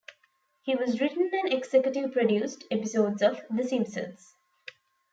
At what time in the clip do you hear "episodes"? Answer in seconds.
2.71-3.21